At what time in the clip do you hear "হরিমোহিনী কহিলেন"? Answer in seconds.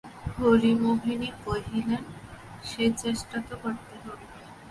0.35-2.03